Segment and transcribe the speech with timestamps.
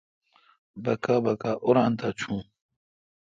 [0.83, 2.39] بکا بکا اوران تھا چون